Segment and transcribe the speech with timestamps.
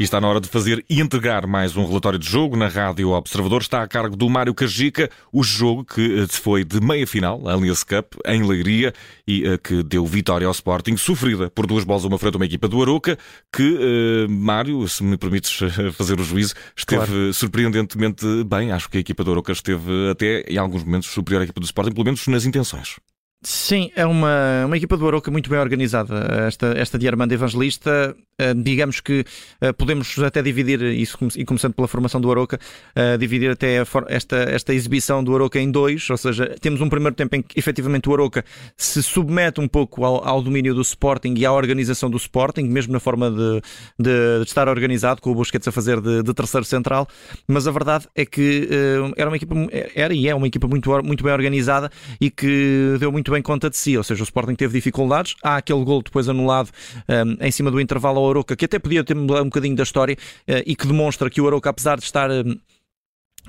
[0.00, 3.10] E está na hora de fazer e entregar mais um relatório de jogo na Rádio
[3.10, 3.60] Observador.
[3.60, 7.84] Está a cargo do Mário Cajica, o jogo que foi de meia final, a Allianz
[7.84, 8.94] Cup, em Leiria,
[9.28, 12.66] e que deu vitória ao Sporting, sofrida por duas bolas uma frente a uma equipa
[12.66, 13.18] do Aroca,
[13.54, 15.58] que, Mário, se me permites
[15.92, 17.34] fazer o juízo, esteve claro.
[17.34, 18.72] surpreendentemente bem.
[18.72, 21.66] Acho que a equipa do Aroca esteve até, em alguns momentos, superior à equipa do
[21.66, 22.96] Sporting, pelo menos nas intenções.
[23.42, 26.46] Sim, é uma, uma equipa do Aroca muito bem organizada.
[26.46, 29.24] Esta, esta de Armando Evangelista, eh, digamos que
[29.62, 32.58] eh, podemos até dividir, isso e começando pela formação do Aroca,
[32.94, 37.14] eh, dividir até esta, esta exibição do Aroca em dois, ou seja, temos um primeiro
[37.14, 38.44] tempo em que efetivamente o Aroca
[38.76, 42.92] se submete um pouco ao, ao domínio do Sporting e à organização do Sporting, mesmo
[42.92, 43.62] na forma de,
[43.98, 47.08] de, de estar organizado, com o Busquets a fazer de, de, terceiro central,
[47.48, 48.68] mas a verdade é que
[49.16, 49.54] era uma equipa,
[49.94, 53.42] era e é uma equipa muito, muito bem organizada e que deu muito muito bem
[53.42, 56.70] conta de si, ou seja, o Sporting teve dificuldades, há aquele gol depois anulado
[57.08, 60.16] um, em cima do intervalo ao Aroca, que até podia ter um bocadinho da história
[60.16, 62.30] uh, e que demonstra que o Aroca, apesar de estar.
[62.30, 62.58] Um,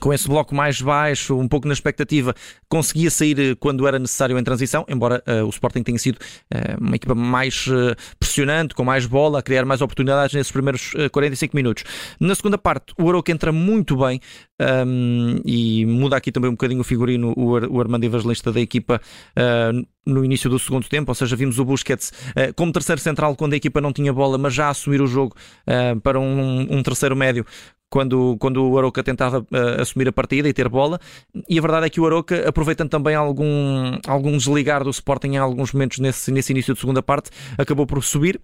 [0.00, 2.34] com esse bloco mais baixo, um pouco na expectativa,
[2.68, 6.82] conseguia sair eh, quando era necessário em transição, embora uh, o Sporting tenha sido uh,
[6.82, 11.54] uma equipa mais uh, pressionante, com mais bola, a criar mais oportunidades nesses primeiros 45
[11.54, 11.84] minutos.
[12.18, 14.20] Na segunda parte, o Aroca entra muito bem
[14.86, 18.60] um, e muda aqui também um bocadinho o figurino, o, Ar o Armando Evangelista da
[18.60, 19.00] equipa
[20.06, 22.12] no início do segundo tempo, ou seja, vimos o Busquets
[22.56, 25.34] como terceiro central quando a equipa não tinha bola, mas já assumir o jogo
[26.02, 27.44] para um, um terceiro médio
[27.90, 30.98] quando, quando o Aroca tentava uh, assumir a partida e ter bola.
[31.48, 35.38] E a verdade é que o Aroca, aproveitando também algum, algum desligar do Sporting em
[35.38, 38.40] alguns momentos nesse, nesse início de segunda parte, acabou por subir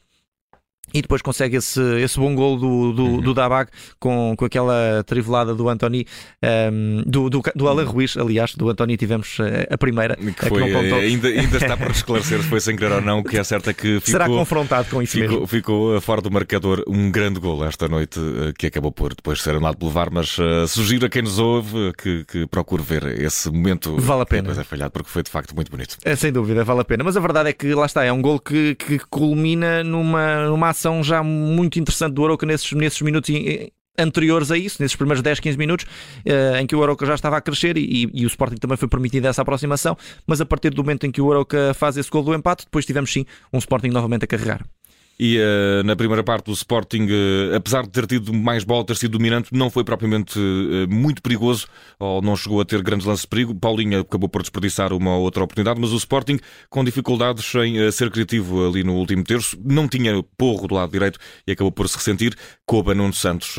[0.97, 3.20] e depois consegue esse, esse bom gol do, do, uhum.
[3.20, 6.06] do Dabag com, com aquela trivelada do Antoni,
[6.42, 10.17] um, ehm, do, do, do Alain Ruiz, aliás, do Antoni tivemos eh, a primeira.
[10.17, 13.36] Que foi, que ainda, ainda está por esclarecer se foi sem querer ou não, que
[13.36, 15.46] é certo é que ficou, Será confrontado com isso ficou, mesmo.
[15.46, 19.51] Ficou fora do marcador um grande gol esta noite, eh, que acabou por depois ser
[19.51, 23.51] anulado pelo VAR, mas uh, sugiro a quem nos ouve que, que procure ver esse
[23.51, 23.96] momento.
[23.98, 24.42] Vale a pena.
[24.42, 25.98] Depois é falhado, porque foi de facto muito bonito.
[26.05, 27.05] É, sem dúvida, vale a pena.
[27.05, 30.70] Mas a verdade é que lá está, é um gol que, que culmina numa, numa
[30.70, 33.30] ação já muito interessante do Aroca nesses, nesses minutos
[33.98, 37.36] anteriores a isso, nesses primeiros 10, 15 minutos, uh, em que o Aroca já estava
[37.36, 40.83] a crescer e, e, o Sporting também foi permitido essa aproximação, mas a partir do
[40.83, 43.89] momento em que o Aroca faz esse gol do empate, depois tivemos sim um Sporting
[43.89, 44.64] novamente a carregar.
[45.19, 48.97] E uh, na primeira parte do Sporting, uh, apesar de ter tido mais bola, ter
[48.97, 51.67] sido dominante, não foi propriamente uh, muito perigoso,
[51.99, 53.55] ou não chegou a ter grandes lances de perigo.
[53.55, 56.39] Paulinho acabou por desperdiçar uma outra oportunidade, mas o Sporting,
[56.69, 61.19] com dificuldades em ser criativo ali no último terço, não tinha porro do lado direito
[61.47, 62.35] e acabou por se ressentir.
[62.67, 63.57] Coube a Nuno Santos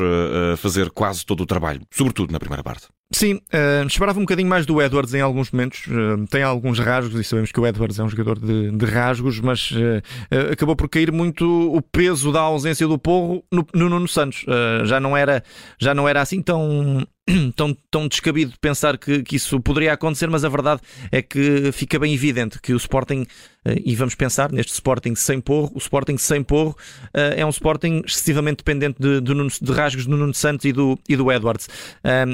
[0.52, 2.86] a fazer quase todo o trabalho, sobretudo na primeira parte.
[3.10, 5.86] Sim, uh, esperava um bocadinho mais do Edwards em alguns momentos.
[5.86, 9.40] Uh, tem alguns rasgos e sabemos que o Edwards é um jogador de, de rasgos,
[9.40, 14.08] mas uh, acabou por cair muito o peso da ausência do Porro no, no Nuno
[14.08, 14.44] Santos.
[14.84, 15.42] já, não era,
[15.78, 17.06] já não era assim tão
[17.54, 20.80] tão, tão descabido pensar que, que isso poderia acontecer, mas a verdade
[21.10, 23.26] é que fica bem evidente que o Sporting,
[23.57, 26.76] eh, e vamos pensar neste Sporting sem porro, o Sporting sem porro
[27.12, 30.98] eh, é um Sporting excessivamente dependente de, de, de rasgos do Nuno Santos e do,
[31.08, 31.68] e do Edwards.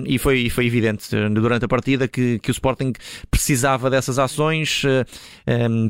[0.06, 2.92] e foi, foi evidente eh, durante a partida que, que o Sporting
[3.30, 4.82] precisava dessas ações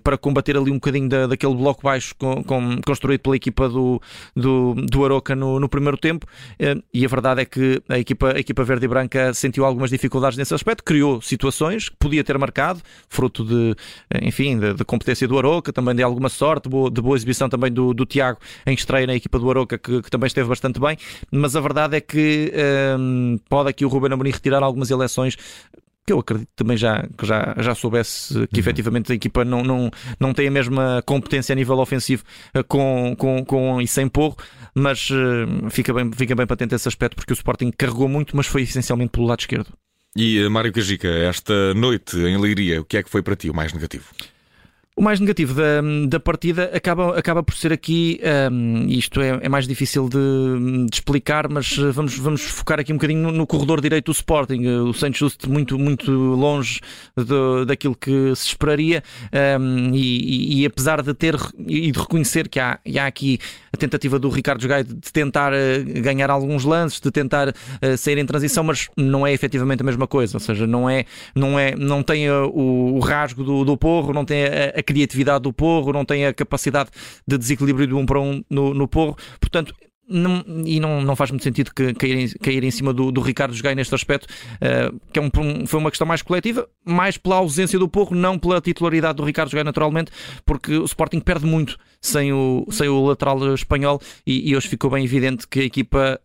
[0.03, 4.01] para combater ali um bocadinho da, daquele bloco baixo com, com, construído pela equipa do,
[4.35, 6.27] do, do Aroca no, no primeiro tempo.
[6.93, 10.39] e a verdade é que a equipa, a equipa verde e Branca sentiu algumas dificuldades
[10.39, 13.75] nesse aspecto, criou situações que podia ter marcado, fruto de,
[14.23, 18.07] enfim, de, competência do Aroca, também de alguma sorte, de boa exibição também do, do
[18.07, 20.97] Tiago em estreia na equipa do Aroca, que, que também esteve bastante bem,
[21.31, 22.53] mas a verdade é que
[22.99, 25.37] hum, pode aqui o Ruben Amorim retirar algumas eleições
[26.07, 28.61] que eu acredito também já, que já, já soubesse que uhum.
[28.61, 29.91] efetivamente a equipa não, não,
[30.21, 32.23] não tem a mesma competência a nível ofensivo
[32.53, 34.37] eh, com, com, com e sem porro,
[34.75, 38.47] mas uh, fica, bem, fica bem patente esse aspecto porque o Sporting carregou muito, mas
[38.47, 39.69] foi essencialmente pelo lado esquerdo.
[40.15, 43.49] E uh, Mário Cajica, esta noite em Leiria, o que é que foi para ti
[43.49, 44.05] o mais negativo?
[44.97, 48.21] O mais negativo da, da partida acaba, acaba por ser aqui,
[48.53, 52.93] um, isto é, é, mais difícil de, de, explicar, mas eh, vamos, vamos focar aqui
[52.93, 54.65] um bocadinho no, no corredor direito do Sporting.
[54.65, 56.81] Eh, o Santos Just muito, muito longe
[57.17, 59.03] de, daquilo que se esperaria
[59.61, 61.35] um, e, e, e, apesar de ter
[61.67, 63.41] e de reconhecer que há, há aqui
[63.73, 67.53] a tentativa do Ricardo Gaio de tentar uh, ganhar alguns lances, de tentar
[67.99, 71.05] sair em transição, mas não é efetivamente a mesma coisa, ou seja, não é,
[71.35, 75.43] não é, não tem o, o, rasgo do, do porro, não tem a, a criatividade
[75.43, 76.91] do Porro, não tem a capacidade
[77.27, 79.17] de desequilíbrio de um para um no, no Porro.
[79.41, 79.75] Portanto,
[80.09, 83.21] não, e não, não faz muito sentido que, cair, em, cair em cima do, do
[83.21, 87.37] Ricardo Jogai neste aspecto, uh, que é um, foi uma questão mais coletiva, mais pela
[87.37, 90.11] ausência do Porro, não pela titularidade do Ricardo Jogai naturalmente,
[90.45, 94.91] porque o Sporting perde muito sem o, sem o lateral espanhol e, e hoje ficou
[94.91, 96.21] bem evidente que a equipa,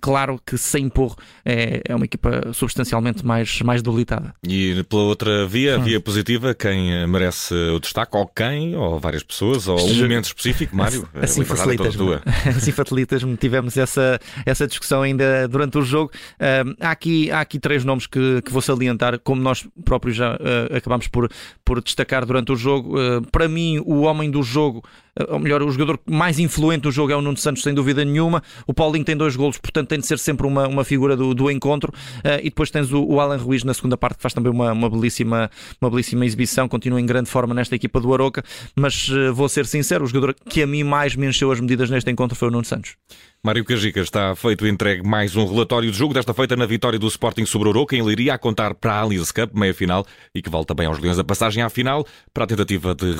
[0.00, 4.34] claro que sem empurro, é, é uma equipa substancialmente mais, mais debilitada.
[4.46, 5.82] E pela outra via, hum.
[5.82, 10.76] via positiva, quem merece o destaque, ou quem, ou várias pessoas, ou um momento específico,
[10.76, 11.08] Mário?
[11.14, 12.20] Assim facilitas-me.
[12.56, 13.36] assim facilitas-me.
[13.36, 16.10] Tivemos essa, essa discussão ainda durante o jogo.
[16.34, 20.34] Uh, há, aqui, há aqui três nomes que, que vou salientar, como nós próprios já
[20.34, 21.30] uh, acabámos por,
[21.64, 22.98] por destacar durante o jogo.
[22.98, 24.82] Uh, para mim, o homem do jogo
[25.28, 28.42] ou melhor, o jogador mais influente do jogo é o Nuno Santos, sem dúvida nenhuma.
[28.66, 31.50] O Paulinho tem dois golos, portanto tem de ser sempre uma, uma figura do, do
[31.50, 31.92] encontro.
[32.18, 34.72] Uh, e depois tens o, o, Alan Ruiz na segunda parte, que faz também uma,
[34.72, 35.50] uma, belíssima,
[35.80, 38.42] uma belíssima exibição, continua em grande forma nesta equipa do Aroca.
[38.74, 41.90] Mas uh, vou ser sincero, o jogador que a mim mais me encheu as medidas
[41.90, 42.96] neste encontro foi o Nuno Santos.
[43.44, 47.08] Mário Cajica está feito entregue mais um relatório de jogo, desta feita na vitória do
[47.08, 50.48] Sporting sobre o Oroca, em Leiria, a contar para a Allianz Cup, meia-final, e que
[50.48, 53.16] vale também aos Leões a passagem à final, para a tentativa de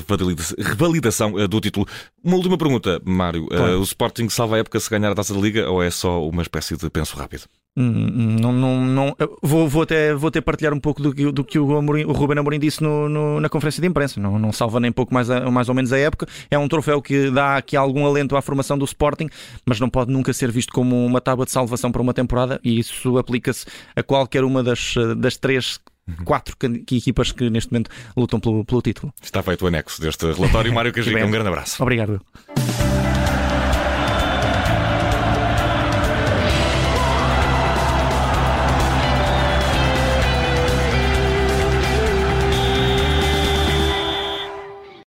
[0.63, 1.89] revalidação eh, do título.
[2.23, 3.49] Uma última pergunta, Mário.
[3.49, 3.79] Claro.
[3.79, 6.25] Uh, o Sporting salva a época se ganhar a Taça da Liga ou é só
[6.25, 7.49] uma espécie de penso rápido?
[7.75, 11.33] Hum, hum, não, não, não, vou, vou, até, vou até partilhar um pouco do que,
[11.33, 14.21] do que o, Amorim, o Ruben Amorim disse no, no, na conferência de imprensa.
[14.21, 16.27] Não, não salva nem pouco mais, a, mais ou menos a época.
[16.51, 19.29] É um troféu que dá aqui algum alento à formação do Sporting,
[19.65, 22.79] mas não pode nunca ser visto como uma tábua de salvação para uma temporada e
[22.79, 23.65] isso aplica-se
[23.97, 25.81] a qualquer uma das, das três
[26.25, 26.57] quatro
[26.91, 29.15] equipas que neste momento lutam pelo, pelo título.
[29.23, 30.73] Está feito o anexo deste relatório.
[30.75, 31.83] Mário Cajica, um grande abraço.
[31.83, 32.21] Obrigado.